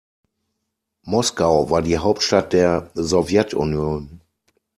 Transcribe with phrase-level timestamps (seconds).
[1.05, 4.21] Moskau war die Hauptstadt der Sowjetunion.